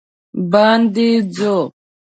[0.51, 1.55] باندې ځو